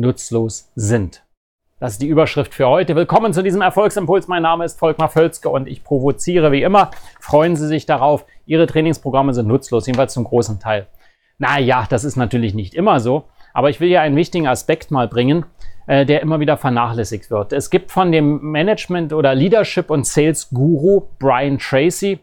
nutzlos 0.00 0.70
sind. 0.74 1.22
Das 1.78 1.92
ist 1.92 2.02
die 2.02 2.08
Überschrift 2.08 2.54
für 2.54 2.68
heute. 2.68 2.96
Willkommen 2.96 3.32
zu 3.32 3.42
diesem 3.42 3.62
Erfolgsimpuls. 3.62 4.28
Mein 4.28 4.42
Name 4.42 4.64
ist 4.64 4.78
Volkmar 4.78 5.08
Völzke 5.08 5.48
und 5.48 5.68
ich 5.68 5.84
provoziere 5.84 6.52
wie 6.52 6.62
immer. 6.62 6.90
Freuen 7.20 7.56
Sie 7.56 7.66
sich 7.66 7.86
darauf. 7.86 8.26
Ihre 8.44 8.66
Trainingsprogramme 8.66 9.32
sind 9.32 9.46
nutzlos, 9.46 9.86
jedenfalls 9.86 10.12
zum 10.12 10.24
großen 10.24 10.58
Teil. 10.58 10.86
Naja, 11.38 11.86
das 11.88 12.04
ist 12.04 12.16
natürlich 12.16 12.54
nicht 12.54 12.74
immer 12.74 13.00
so, 13.00 13.24
aber 13.54 13.70
ich 13.70 13.80
will 13.80 13.88
hier 13.88 14.02
einen 14.02 14.16
wichtigen 14.16 14.46
Aspekt 14.46 14.90
mal 14.90 15.08
bringen, 15.08 15.46
äh, 15.86 16.04
der 16.04 16.20
immer 16.20 16.40
wieder 16.40 16.56
vernachlässigt 16.56 17.30
wird. 17.30 17.52
Es 17.52 17.70
gibt 17.70 17.90
von 17.90 18.12
dem 18.12 18.40
Management- 18.42 19.12
oder 19.12 19.34
Leadership- 19.34 19.90
und 19.90 20.06
Sales-Guru 20.06 21.08
Brian 21.18 21.58
Tracy 21.58 22.20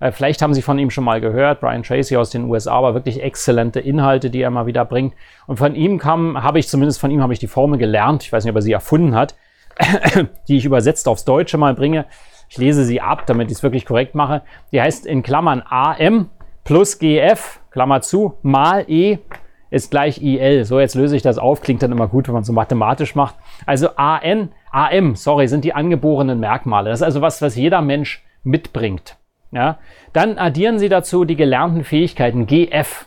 äh, 0.00 0.10
vielleicht 0.12 0.42
haben 0.42 0.54
Sie 0.54 0.62
von 0.62 0.78
ihm 0.78 0.90
schon 0.90 1.04
mal 1.04 1.20
gehört. 1.20 1.60
Brian 1.60 1.82
Tracy 1.82 2.16
aus 2.16 2.30
den 2.30 2.44
USA, 2.44 2.72
aber 2.72 2.94
wirklich 2.94 3.22
exzellente 3.22 3.80
Inhalte, 3.80 4.30
die 4.30 4.40
er 4.40 4.50
mal 4.50 4.66
wieder 4.66 4.84
bringt. 4.84 5.14
Und 5.46 5.58
von 5.58 5.74
ihm 5.74 5.98
kam, 5.98 6.42
habe 6.42 6.58
ich 6.58 6.68
zumindest 6.68 7.00
von 7.00 7.10
ihm 7.10 7.22
habe 7.22 7.32
ich 7.32 7.38
die 7.38 7.46
Formel 7.46 7.78
gelernt. 7.78 8.24
Ich 8.24 8.32
weiß 8.32 8.44
nicht, 8.44 8.50
ob 8.50 8.56
er 8.56 8.62
sie 8.62 8.72
erfunden 8.72 9.14
hat, 9.14 9.36
die 10.48 10.56
ich 10.56 10.64
übersetzt 10.64 11.06
aufs 11.06 11.24
Deutsche 11.24 11.58
mal 11.58 11.74
bringe. 11.74 12.06
Ich 12.48 12.58
lese 12.58 12.84
sie 12.84 13.00
ab, 13.00 13.26
damit 13.26 13.50
ich 13.50 13.58
es 13.58 13.62
wirklich 13.62 13.86
korrekt 13.86 14.14
mache. 14.14 14.42
Die 14.72 14.80
heißt 14.80 15.06
in 15.06 15.22
Klammern 15.22 15.62
AM 15.68 16.30
plus 16.64 16.98
GF, 16.98 17.60
Klammer 17.70 18.00
zu, 18.00 18.34
mal 18.42 18.84
E 18.88 19.18
ist 19.70 19.90
gleich 19.90 20.20
IL. 20.20 20.64
So, 20.64 20.80
jetzt 20.80 20.96
löse 20.96 21.14
ich 21.14 21.22
das 21.22 21.38
auf. 21.38 21.60
Klingt 21.60 21.82
dann 21.82 21.92
immer 21.92 22.08
gut, 22.08 22.26
wenn 22.26 22.34
man 22.34 22.42
so 22.42 22.52
mathematisch 22.52 23.14
macht. 23.14 23.36
Also 23.66 23.90
AN, 23.96 24.50
AM, 24.72 25.14
sorry, 25.14 25.46
sind 25.46 25.64
die 25.64 25.74
angeborenen 25.74 26.40
Merkmale. 26.40 26.90
Das 26.90 27.00
ist 27.00 27.04
also 27.04 27.20
was, 27.20 27.40
was 27.40 27.54
jeder 27.54 27.80
Mensch 27.80 28.24
mitbringt. 28.42 29.16
Ja? 29.52 29.78
Dann 30.12 30.38
addieren 30.38 30.78
Sie 30.78 30.88
dazu 30.88 31.24
die 31.24 31.36
gelernten 31.36 31.84
Fähigkeiten, 31.84 32.46
GF, 32.46 33.06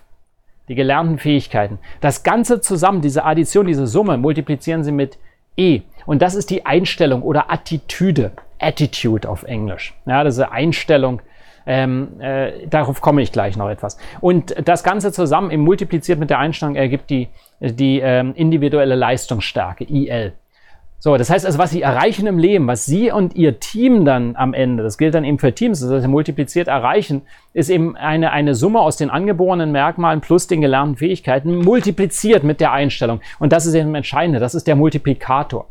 die 0.67 0.75
gelernten 0.75 1.17
Fähigkeiten. 1.19 1.79
Das 2.01 2.23
Ganze 2.23 2.61
zusammen, 2.61 3.01
diese 3.01 3.25
Addition, 3.25 3.67
diese 3.67 3.87
Summe, 3.87 4.17
multiplizieren 4.17 4.83
Sie 4.83 4.91
mit 4.91 5.17
E. 5.57 5.81
Und 6.05 6.21
das 6.21 6.35
ist 6.35 6.49
die 6.49 6.65
Einstellung 6.65 7.21
oder 7.21 7.51
Attitüde, 7.51 8.31
Attitude 8.59 9.29
auf 9.29 9.43
Englisch. 9.43 9.93
Ja, 10.05 10.23
diese 10.23 10.51
Einstellung, 10.51 11.21
ähm, 11.65 12.19
äh, 12.19 12.67
darauf 12.67 13.01
komme 13.01 13.21
ich 13.21 13.31
gleich 13.31 13.55
noch 13.55 13.69
etwas. 13.69 13.97
Und 14.19 14.55
das 14.67 14.83
Ganze 14.83 15.11
zusammen, 15.11 15.51
im 15.51 15.61
multipliziert 15.61 16.19
mit 16.19 16.29
der 16.29 16.39
Einstellung, 16.39 16.75
ergibt 16.75 17.09
die, 17.09 17.29
die 17.59 17.99
ähm, 17.99 18.33
individuelle 18.35 18.95
Leistungsstärke, 18.95 19.85
IL. 19.85 20.33
So, 21.03 21.17
das 21.17 21.29
heißt 21.29 21.45
also, 21.45 21.59
was 21.59 21.71
Sie 21.71 21.81
erreichen 21.81 22.27
im 22.27 22.39
Leben, 22.39 22.65
was 22.65 22.85
Sie 22.85 23.11
und 23.11 23.35
Ihr 23.35 23.59
Team 23.59 24.05
dann 24.05 24.37
am 24.37 24.53
Ende, 24.53 24.83
das 24.83 24.97
gilt 24.97 25.13
dann 25.13 25.25
eben 25.25 25.37
für 25.37 25.53
Teams, 25.53 25.81
das 25.81 25.91
heißt 25.91 26.07
multipliziert 26.07 26.69
erreichen, 26.69 27.23
ist 27.51 27.69
eben 27.69 27.97
eine, 27.97 28.31
eine 28.31 28.55
Summe 28.55 28.79
aus 28.79 28.95
den 28.95 29.09
angeborenen 29.09 29.73
Merkmalen 29.73 30.21
plus 30.21 30.47
den 30.47 30.61
gelernten 30.61 30.95
Fähigkeiten 30.95 31.57
multipliziert 31.57 32.45
mit 32.45 32.61
der 32.61 32.71
Einstellung. 32.71 33.19
Und 33.39 33.51
das 33.51 33.65
ist 33.65 33.73
eben 33.73 33.93
entscheidend, 33.95 34.41
das 34.41 34.55
ist 34.55 34.65
der 34.65 34.77
Multiplikator. 34.77 35.67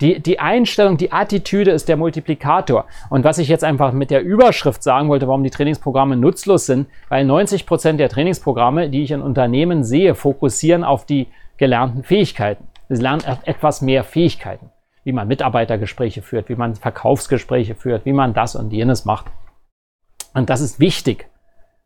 Die, 0.00 0.18
die 0.18 0.40
Einstellung, 0.40 0.96
die 0.96 1.12
Attitüde 1.12 1.72
ist 1.72 1.86
der 1.86 1.98
Multiplikator. 1.98 2.86
Und 3.10 3.24
was 3.24 3.36
ich 3.36 3.48
jetzt 3.48 3.64
einfach 3.64 3.92
mit 3.92 4.10
der 4.10 4.22
Überschrift 4.22 4.82
sagen 4.82 5.10
wollte, 5.10 5.28
warum 5.28 5.44
die 5.44 5.50
Trainingsprogramme 5.50 6.16
nutzlos 6.16 6.64
sind, 6.64 6.86
weil 7.10 7.26
90 7.26 7.66
Prozent 7.66 8.00
der 8.00 8.08
Trainingsprogramme, 8.08 8.88
die 8.88 9.02
ich 9.02 9.10
in 9.10 9.20
Unternehmen 9.20 9.84
sehe, 9.84 10.14
fokussieren 10.14 10.84
auf 10.84 11.04
die 11.04 11.26
gelernten 11.58 12.02
Fähigkeiten. 12.02 12.67
Sie 12.88 13.02
lernen 13.02 13.22
etwas 13.44 13.82
mehr 13.82 14.04
Fähigkeiten, 14.04 14.70
wie 15.04 15.12
man 15.12 15.28
Mitarbeitergespräche 15.28 16.22
führt, 16.22 16.48
wie 16.48 16.56
man 16.56 16.74
Verkaufsgespräche 16.74 17.74
führt, 17.74 18.04
wie 18.04 18.12
man 18.12 18.34
das 18.34 18.56
und 18.56 18.72
jenes 18.72 19.04
macht. 19.04 19.26
Und 20.34 20.50
das 20.50 20.60
ist 20.60 20.80
wichtig. 20.80 21.28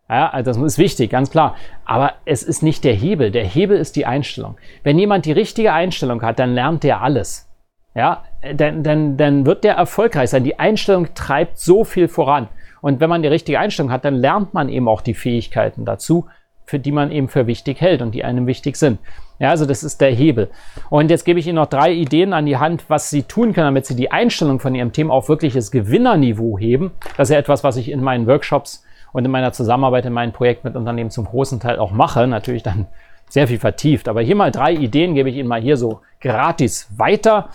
Ja, 0.08 0.28
also 0.28 0.50
das 0.52 0.62
ist 0.62 0.78
wichtig, 0.78 1.10
ganz 1.10 1.30
klar. 1.30 1.56
Aber 1.84 2.14
es 2.24 2.42
ist 2.42 2.62
nicht 2.62 2.84
der 2.84 2.94
Hebel. 2.94 3.30
Der 3.30 3.44
Hebel 3.44 3.78
ist 3.78 3.96
die 3.96 4.06
Einstellung. 4.06 4.56
Wenn 4.82 4.98
jemand 4.98 5.24
die 5.24 5.32
richtige 5.32 5.72
Einstellung 5.72 6.22
hat, 6.22 6.38
dann 6.38 6.54
lernt 6.54 6.84
der 6.84 7.00
alles. 7.00 7.48
Ja, 7.94 8.24
dann, 8.54 8.82
dann, 8.82 9.16
dann 9.16 9.46
wird 9.46 9.64
der 9.64 9.74
erfolgreich 9.74 10.30
sein. 10.30 10.44
Die 10.44 10.58
Einstellung 10.58 11.14
treibt 11.14 11.58
so 11.58 11.84
viel 11.84 12.08
voran. 12.08 12.48
Und 12.80 13.00
wenn 13.00 13.10
man 13.10 13.22
die 13.22 13.28
richtige 13.28 13.58
Einstellung 13.58 13.92
hat, 13.92 14.04
dann 14.04 14.16
lernt 14.16 14.54
man 14.54 14.68
eben 14.68 14.88
auch 14.88 15.00
die 15.00 15.14
Fähigkeiten 15.14 15.84
dazu, 15.84 16.26
für 16.64 16.78
die 16.78 16.92
man 16.92 17.10
eben 17.10 17.28
für 17.28 17.46
wichtig 17.46 17.80
hält 17.80 18.02
und 18.02 18.14
die 18.14 18.24
einem 18.24 18.46
wichtig 18.46 18.76
sind. 18.76 18.98
Ja, 19.38 19.50
also 19.50 19.66
das 19.66 19.82
ist 19.82 20.00
der 20.00 20.10
Hebel. 20.10 20.50
Und 20.88 21.10
jetzt 21.10 21.24
gebe 21.24 21.40
ich 21.40 21.46
Ihnen 21.46 21.56
noch 21.56 21.66
drei 21.66 21.92
Ideen 21.92 22.32
an 22.32 22.46
die 22.46 22.58
Hand, 22.58 22.84
was 22.88 23.10
Sie 23.10 23.24
tun 23.24 23.52
können, 23.52 23.66
damit 23.66 23.86
Sie 23.86 23.96
die 23.96 24.12
Einstellung 24.12 24.60
von 24.60 24.74
Ihrem 24.74 24.92
Team 24.92 25.10
auf 25.10 25.28
wirkliches 25.28 25.70
Gewinnerniveau 25.70 26.58
heben. 26.58 26.92
Das 27.16 27.28
ist 27.28 27.32
ja 27.32 27.40
etwas, 27.40 27.64
was 27.64 27.76
ich 27.76 27.90
in 27.90 28.02
meinen 28.02 28.26
Workshops 28.26 28.84
und 29.12 29.24
in 29.24 29.30
meiner 29.30 29.52
Zusammenarbeit 29.52 30.06
in 30.06 30.12
meinem 30.12 30.32
Projekt 30.32 30.64
mit 30.64 30.76
Unternehmen 30.76 31.10
zum 31.10 31.24
großen 31.24 31.60
Teil 31.60 31.78
auch 31.78 31.90
mache. 31.90 32.26
Natürlich 32.26 32.62
dann 32.62 32.86
sehr 33.28 33.48
viel 33.48 33.58
vertieft. 33.58 34.08
Aber 34.08 34.20
hier 34.20 34.36
mal 34.36 34.50
drei 34.50 34.72
Ideen 34.72 35.14
gebe 35.14 35.30
ich 35.30 35.36
Ihnen 35.36 35.48
mal 35.48 35.60
hier 35.60 35.76
so 35.76 36.00
gratis 36.20 36.88
weiter 36.96 37.48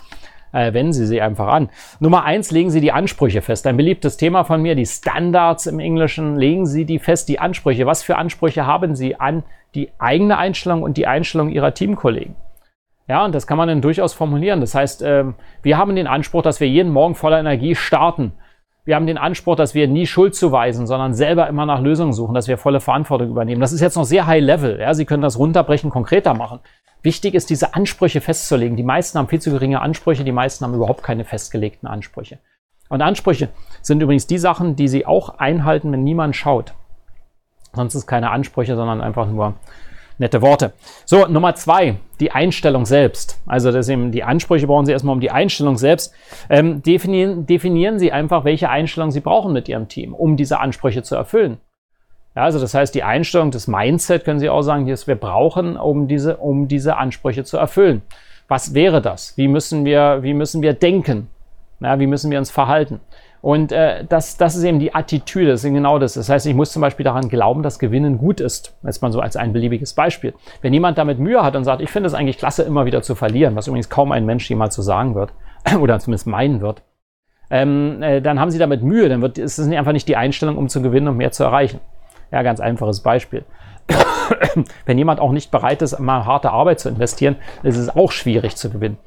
äh, 0.52 0.72
wenden 0.72 0.92
Sie 0.92 1.06
sie 1.06 1.20
einfach 1.20 1.48
an. 1.48 1.68
Nummer 2.00 2.24
eins, 2.24 2.50
legen 2.50 2.70
Sie 2.70 2.80
die 2.80 2.92
Ansprüche 2.92 3.42
fest. 3.42 3.66
Ein 3.66 3.76
beliebtes 3.76 4.16
Thema 4.16 4.44
von 4.44 4.62
mir, 4.62 4.74
die 4.74 4.86
Standards 4.86 5.66
im 5.66 5.78
Englischen. 5.78 6.36
Legen 6.36 6.66
Sie 6.66 6.84
die 6.84 6.98
fest, 6.98 7.28
die 7.28 7.38
Ansprüche. 7.38 7.86
Was 7.86 8.02
für 8.02 8.16
Ansprüche 8.16 8.66
haben 8.66 8.94
Sie 8.94 9.16
an 9.16 9.44
die 9.74 9.90
eigene 9.98 10.38
Einstellung 10.38 10.82
und 10.82 10.96
die 10.96 11.06
Einstellung 11.06 11.50
Ihrer 11.50 11.74
Teamkollegen? 11.74 12.34
Ja, 13.08 13.24
und 13.24 13.34
das 13.34 13.46
kann 13.46 13.56
man 13.56 13.68
dann 13.68 13.80
durchaus 13.80 14.12
formulieren. 14.12 14.60
Das 14.60 14.74
heißt, 14.74 15.02
äh, 15.02 15.24
wir 15.62 15.78
haben 15.78 15.96
den 15.96 16.06
Anspruch, 16.06 16.42
dass 16.42 16.60
wir 16.60 16.68
jeden 16.68 16.92
Morgen 16.92 17.14
voller 17.14 17.40
Energie 17.40 17.74
starten. 17.74 18.32
Wir 18.88 18.96
haben 18.96 19.06
den 19.06 19.18
Anspruch, 19.18 19.54
dass 19.54 19.74
wir 19.74 19.86
nie 19.86 20.06
Schuld 20.06 20.34
zuweisen, 20.34 20.86
sondern 20.86 21.12
selber 21.12 21.46
immer 21.46 21.66
nach 21.66 21.82
Lösungen 21.82 22.14
suchen, 22.14 22.32
dass 22.32 22.48
wir 22.48 22.56
volle 22.56 22.80
Verantwortung 22.80 23.28
übernehmen. 23.28 23.60
Das 23.60 23.74
ist 23.74 23.82
jetzt 23.82 23.96
noch 23.96 24.04
sehr 24.06 24.26
high 24.26 24.42
level. 24.42 24.80
Ja, 24.80 24.94
Sie 24.94 25.04
können 25.04 25.22
das 25.22 25.38
runterbrechen, 25.38 25.90
konkreter 25.90 26.32
machen. 26.32 26.60
Wichtig 27.02 27.34
ist, 27.34 27.50
diese 27.50 27.74
Ansprüche 27.74 28.22
festzulegen. 28.22 28.78
Die 28.78 28.82
meisten 28.82 29.18
haben 29.18 29.28
viel 29.28 29.42
zu 29.42 29.50
geringe 29.50 29.82
Ansprüche, 29.82 30.24
die 30.24 30.32
meisten 30.32 30.64
haben 30.64 30.72
überhaupt 30.72 31.02
keine 31.02 31.26
festgelegten 31.26 31.86
Ansprüche. 31.86 32.38
Und 32.88 33.02
Ansprüche 33.02 33.50
sind 33.82 34.02
übrigens 34.02 34.26
die 34.26 34.38
Sachen, 34.38 34.74
die 34.74 34.88
sie 34.88 35.04
auch 35.04 35.38
einhalten, 35.38 35.92
wenn 35.92 36.02
niemand 36.02 36.34
schaut. 36.34 36.72
Sonst 37.74 37.94
ist 37.94 38.06
keine 38.06 38.30
Ansprüche, 38.30 38.74
sondern 38.74 39.02
einfach 39.02 39.28
nur 39.28 39.52
nette 40.18 40.42
Worte. 40.42 40.72
So, 41.04 41.26
Nummer 41.26 41.54
zwei, 41.54 41.96
die 42.20 42.32
Einstellung 42.32 42.84
selbst. 42.84 43.40
Also 43.46 43.72
das 43.72 43.88
eben, 43.88 44.12
die 44.12 44.24
Ansprüche 44.24 44.66
brauchen 44.66 44.86
Sie 44.86 44.92
erstmal 44.92 45.14
um 45.14 45.20
die 45.20 45.30
Einstellung 45.30 45.76
selbst. 45.76 46.12
Ähm, 46.50 46.82
definieren, 46.82 47.46
definieren 47.46 47.98
Sie 47.98 48.12
einfach, 48.12 48.44
welche 48.44 48.68
Einstellung 48.68 49.10
Sie 49.10 49.20
brauchen 49.20 49.52
mit 49.52 49.68
Ihrem 49.68 49.88
Team, 49.88 50.14
um 50.14 50.36
diese 50.36 50.60
Ansprüche 50.60 51.02
zu 51.02 51.14
erfüllen. 51.14 51.58
Ja, 52.34 52.42
also 52.44 52.60
das 52.60 52.74
heißt, 52.74 52.94
die 52.94 53.02
Einstellung, 53.02 53.50
das 53.50 53.68
Mindset, 53.68 54.24
können 54.24 54.38
Sie 54.38 54.50
auch 54.50 54.62
sagen, 54.62 54.86
das 54.86 55.06
wir 55.06 55.16
brauchen, 55.16 55.76
um 55.76 56.08
diese, 56.08 56.36
um 56.36 56.68
diese 56.68 56.96
Ansprüche 56.96 57.44
zu 57.44 57.56
erfüllen. 57.56 58.02
Was 58.48 58.74
wäre 58.74 59.02
das? 59.02 59.36
Wie 59.36 59.48
müssen 59.48 59.84
wir, 59.84 60.22
wie 60.22 60.34
müssen 60.34 60.62
wir 60.62 60.72
denken? 60.72 61.28
Ja, 61.80 62.00
wie 62.00 62.06
müssen 62.06 62.30
wir 62.30 62.38
uns 62.38 62.50
verhalten? 62.50 63.00
Und 63.40 63.70
äh, 63.70 64.04
das, 64.08 64.36
das 64.36 64.56
ist 64.56 64.64
eben 64.64 64.78
die 64.78 64.94
Attitüde, 64.94 65.50
das 65.52 65.64
ist 65.64 65.72
genau 65.72 65.98
das. 65.98 66.14
Das 66.14 66.28
heißt, 66.28 66.46
ich 66.46 66.54
muss 66.54 66.72
zum 66.72 66.82
Beispiel 66.82 67.04
daran 67.04 67.28
glauben, 67.28 67.62
dass 67.62 67.78
Gewinnen 67.78 68.18
gut 68.18 68.40
ist. 68.40 68.76
Jetzt 68.82 69.00
mal 69.00 69.12
so 69.12 69.20
als 69.20 69.36
ein 69.36 69.52
beliebiges 69.52 69.94
Beispiel. 69.94 70.34
Wenn 70.60 70.72
jemand 70.72 70.98
damit 70.98 71.18
Mühe 71.18 71.42
hat 71.42 71.54
und 71.54 71.64
sagt, 71.64 71.80
ich 71.80 71.90
finde 71.90 72.08
es 72.08 72.14
eigentlich 72.14 72.38
klasse, 72.38 72.64
immer 72.64 72.84
wieder 72.84 73.02
zu 73.02 73.14
verlieren, 73.14 73.54
was 73.54 73.68
übrigens 73.68 73.88
kaum 73.88 74.12
ein 74.12 74.26
Mensch 74.26 74.48
jemals 74.50 74.74
so 74.74 74.82
sagen 74.82 75.14
wird, 75.14 75.32
oder 75.80 75.98
zumindest 76.00 76.26
meinen 76.26 76.60
wird, 76.60 76.82
ähm, 77.50 78.02
äh, 78.02 78.20
dann 78.20 78.40
haben 78.40 78.50
sie 78.50 78.58
damit 78.58 78.82
Mühe, 78.82 79.08
dann 79.08 79.22
wird, 79.22 79.38
ist 79.38 79.58
es 79.58 79.68
einfach 79.68 79.92
nicht 79.92 80.08
die 80.08 80.16
Einstellung, 80.16 80.58
um 80.58 80.68
zu 80.68 80.82
gewinnen 80.82 81.08
und 81.08 81.16
mehr 81.16 81.30
zu 81.30 81.44
erreichen. 81.44 81.80
Ja, 82.30 82.42
ganz 82.42 82.60
einfaches 82.60 83.00
Beispiel. 83.00 83.44
Wenn 84.84 84.98
jemand 84.98 85.20
auch 85.20 85.32
nicht 85.32 85.50
bereit 85.50 85.80
ist, 85.80 85.98
mal 85.98 86.26
harte 86.26 86.50
Arbeit 86.50 86.80
zu 86.80 86.90
investieren, 86.90 87.36
ist 87.62 87.78
es 87.78 87.94
auch 87.94 88.12
schwierig 88.12 88.56
zu 88.56 88.68
gewinnen. 88.68 88.98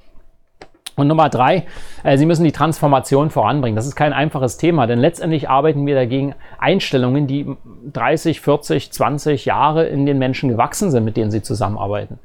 Und 0.98 1.08
Nummer 1.08 1.30
drei, 1.30 1.66
äh, 2.04 2.18
Sie 2.18 2.26
müssen 2.26 2.44
die 2.44 2.52
Transformation 2.52 3.30
voranbringen. 3.30 3.76
Das 3.76 3.88
ist 3.88 3.96
kein 3.96 4.14
einfaches 4.14 4.58
Thema, 4.58 4.88
denn 4.88 5.00
letztendlich 5.00 5.50
arbeiten 5.50 5.86
wir 5.86 5.96
dagegen 5.96 6.36
Einstellungen, 6.60 7.28
die 7.28 7.56
30, 7.94 8.42
40, 8.42 8.92
20 8.92 9.46
Jahre 9.46 9.86
in 9.86 10.06
den 10.06 10.20
Menschen 10.20 10.50
gewachsen 10.50 10.92
sind, 10.92 11.06
mit 11.06 11.18
denen 11.18 11.32
Sie 11.32 11.42
zusammenarbeiten. 11.42 12.20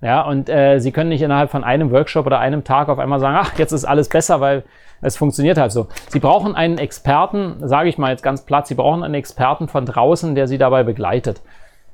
Ja, 0.00 0.22
und 0.22 0.48
äh, 0.48 0.78
Sie 0.78 0.92
können 0.92 1.10
nicht 1.10 1.22
innerhalb 1.22 1.50
von 1.50 1.64
einem 1.64 1.90
Workshop 1.90 2.24
oder 2.26 2.38
einem 2.38 2.64
Tag 2.64 2.88
auf 2.88 2.98
einmal 2.98 3.18
sagen, 3.18 3.36
ach, 3.38 3.58
jetzt 3.58 3.72
ist 3.72 3.84
alles 3.84 4.08
besser, 4.08 4.40
weil 4.40 4.62
es 5.00 5.16
funktioniert 5.16 5.58
halt 5.58 5.72
so. 5.72 5.88
Sie 6.08 6.20
brauchen 6.20 6.54
einen 6.54 6.78
Experten, 6.78 7.56
sage 7.60 7.88
ich 7.88 7.98
mal 7.98 8.10
jetzt 8.10 8.22
ganz 8.22 8.42
platt, 8.42 8.66
Sie 8.66 8.74
brauchen 8.74 9.02
einen 9.02 9.14
Experten 9.14 9.68
von 9.68 9.86
draußen, 9.86 10.34
der 10.34 10.46
Sie 10.46 10.58
dabei 10.58 10.82
begleitet. 10.82 11.42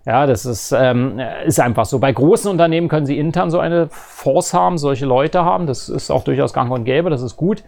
Ja, 0.06 0.26
das 0.26 0.44
ist, 0.44 0.72
ähm, 0.72 1.18
ist 1.46 1.60
einfach 1.60 1.86
so. 1.86 1.98
Bei 1.98 2.12
großen 2.12 2.50
Unternehmen 2.50 2.88
können 2.88 3.06
sie 3.06 3.18
intern 3.18 3.50
so 3.50 3.58
eine 3.58 3.88
Force 3.88 4.52
haben, 4.52 4.76
solche 4.76 5.06
Leute 5.06 5.44
haben. 5.44 5.66
Das 5.66 5.88
ist 5.88 6.10
auch 6.10 6.24
durchaus 6.24 6.52
gang 6.52 6.70
und 6.70 6.84
gäbe, 6.84 7.08
das 7.08 7.22
ist 7.22 7.36
gut. 7.36 7.62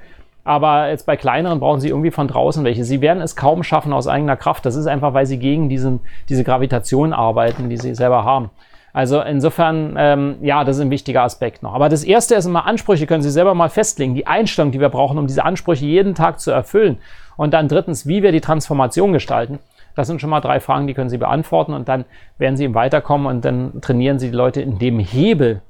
Aber 0.45 0.91
jetzt 0.91 1.07
bei 1.07 1.17
kleineren 1.17 1.59
brauchen 1.59 1.81
sie 1.81 1.89
irgendwie 1.89 2.11
von 2.11 2.29
draußen 2.29 2.63
welche. 2.63 2.85
Sie 2.85 3.01
werden 3.01 3.21
es 3.21 3.35
kaum 3.35 3.63
schaffen 3.63 3.93
aus 3.93 4.07
eigener 4.07 4.37
Kraft. 4.37 4.65
Das 4.65 4.77
ist 4.77 4.87
einfach, 4.87 5.13
weil 5.15 5.27
sie 5.27 5.39
gegen 5.39 5.69
diesen, 5.69 6.01
diese 6.29 6.45
Gravitation 6.45 7.13
arbeiten, 7.13 7.69
die 7.69 7.79
sie 7.79 7.95
selber 7.95 8.25
haben. 8.25 8.51
Also 8.93 9.21
insofern, 9.21 9.95
ähm, 9.99 10.37
ja, 10.43 10.65
das 10.65 10.77
ist 10.77 10.83
ein 10.83 10.91
wichtiger 10.91 11.23
Aspekt 11.23 11.63
noch. 11.63 11.75
Aber 11.75 11.89
das 11.89 12.05
erste 12.05 12.35
ist 12.35 12.47
immer 12.47 12.65
Ansprüche, 12.65 13.07
können 13.07 13.23
Sie 13.23 13.31
selber 13.31 13.55
mal 13.55 13.69
festlegen. 13.69 14.15
Die 14.15 14.27
Einstellung, 14.27 14.73
die 14.73 14.81
wir 14.81 14.89
brauchen, 14.89 15.19
um 15.19 15.27
diese 15.27 15.45
Ansprüche 15.45 15.85
jeden 15.85 16.15
Tag 16.15 16.41
zu 16.41 16.51
erfüllen. 16.51 16.99
Und 17.37 17.53
dann 17.53 17.69
drittens, 17.69 18.07
wie 18.07 18.23
wir 18.23 18.33
die 18.33 18.41
Transformation 18.41 19.13
gestalten. 19.13 19.59
Das 19.97 20.07
sind 20.07 20.21
schon 20.21 20.31
mal 20.31 20.41
drei 20.41 20.61
Fragen, 20.61 20.87
die 20.87 20.95
können 20.95 21.09
Sie 21.09 21.19
beantworten 21.19 21.73
und 21.73 21.89
dann 21.89 22.05
werden 22.39 22.57
Sie 22.57 22.65
im 22.65 22.75
Weiterkommen 22.75 23.27
und 23.27 23.45
dann 23.45 23.81
trainieren 23.81 24.19
Sie 24.19 24.31
die 24.31 24.37
Leute 24.37 24.61
in 24.61 24.79
dem 24.79 24.99
Hebel, 24.99 25.63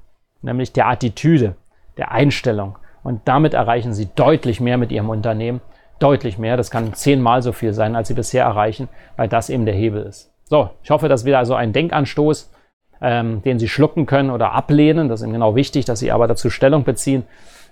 nämlich 0.43 0.73
der 0.73 0.89
Attitüde, 0.89 1.55
der 1.97 2.11
Einstellung. 2.11 2.77
Und 3.05 3.23
damit 3.27 3.55
erreichen 3.55 3.95
Sie 3.95 4.09
deutlich 4.17 4.61
mehr 4.61 4.79
mit 4.79 4.91
Ihrem 4.91 5.09
Unternehmen. 5.09 5.61
Deutlich 6.01 6.39
mehr. 6.39 6.57
Das 6.57 6.73
kann 6.73 6.93
zehnmal 6.93 7.41
so 7.41 7.53
viel 7.53 7.73
sein, 7.73 7.95
als 7.95 8.09
Sie 8.09 8.15
bisher 8.15 8.45
erreichen, 8.45 8.89
weil 9.17 9.29
das 9.29 9.49
eben 9.49 9.65
der 9.65 9.77
Hebel 9.77 10.03
ist. 10.03 10.33
So, 10.45 10.71
ich 10.83 10.91
hoffe, 10.91 11.09
das 11.09 11.25
wieder 11.25 11.45
so 11.47 11.55
ein 11.55 11.73
Denkanstoß, 11.73 12.53
ähm, 13.01 13.43
den 13.43 13.61
Sie 13.61 13.69
schlucken 13.69 14.07
können 14.07 14.31
oder 14.31 14.53
ablehnen. 14.53 15.09
Das 15.09 15.21
ist 15.21 15.25
eben 15.25 15.35
genau 15.35 15.55
wichtig, 15.55 15.85
dass 15.85 16.01
Sie 16.01 16.11
aber 16.11 16.27
dazu 16.27 16.51
Stellung 16.51 16.83
beziehen. 16.83 17.23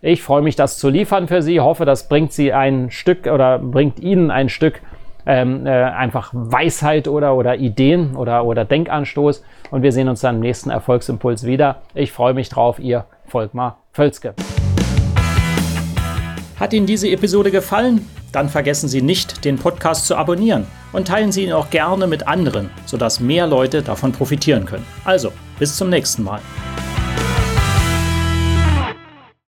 Ich 0.02 0.22
freue 0.22 0.42
mich, 0.42 0.54
das 0.54 0.78
zu 0.78 0.88
liefern 0.88 1.26
für 1.26 1.42
Sie. 1.42 1.60
Hoffe, 1.60 1.84
das 1.84 2.08
bringt 2.08 2.32
Sie 2.32 2.52
ein 2.52 2.90
Stück 2.92 3.26
oder 3.26 3.58
bringt 3.58 3.98
Ihnen 3.98 4.30
ein 4.30 4.48
Stück 4.48 4.80
ähm, 5.26 5.66
äh, 5.66 5.70
einfach 5.70 6.30
Weisheit 6.32 7.08
oder, 7.08 7.34
oder 7.34 7.56
Ideen 7.56 8.16
oder, 8.16 8.44
oder 8.44 8.64
Denkanstoß. 8.64 9.42
Und 9.70 9.82
wir 9.82 9.92
sehen 9.92 10.08
uns 10.08 10.20
dann 10.20 10.36
im 10.36 10.40
nächsten 10.40 10.70
Erfolgsimpuls 10.70 11.44
wieder. 11.44 11.82
Ich 11.94 12.12
freue 12.12 12.34
mich 12.34 12.48
drauf, 12.48 12.78
Ihr 12.78 13.06
Volkmar 13.26 13.78
Völzke. 13.92 14.34
Hat 16.58 16.72
Ihnen 16.72 16.86
diese 16.86 17.08
Episode 17.08 17.50
gefallen? 17.50 18.08
Dann 18.32 18.48
vergessen 18.48 18.88
Sie 18.88 19.00
nicht, 19.00 19.44
den 19.44 19.58
Podcast 19.58 20.06
zu 20.06 20.16
abonnieren 20.16 20.66
und 20.92 21.06
teilen 21.06 21.30
Sie 21.30 21.44
ihn 21.44 21.52
auch 21.52 21.70
gerne 21.70 22.06
mit 22.06 22.26
anderen, 22.26 22.70
sodass 22.84 23.20
mehr 23.20 23.46
Leute 23.46 23.82
davon 23.82 24.12
profitieren 24.12 24.66
können. 24.66 24.86
Also, 25.04 25.32
bis 25.58 25.76
zum 25.76 25.88
nächsten 25.88 26.24
Mal. 26.24 26.40